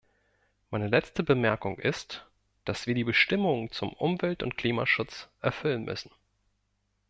Meine 0.71 0.87
letzte 0.87 1.21
Bemerkung 1.21 1.77
ist, 1.77 2.25
dass 2.65 2.87
wir 2.87 2.95
die 2.95 3.03
Bestimmungen 3.03 3.69
zum 3.71 3.93
Umwelt- 3.93 4.41
und 4.41 4.57
Klimaschutz 4.57 5.29
erfüllen 5.41 5.83
müssen. 5.85 6.09